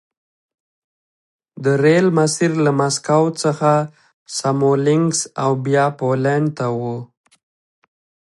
[1.63, 3.71] د ریل مسیر له مسکو څخه
[4.37, 6.79] سمولینکس او بیا پولنډ ته و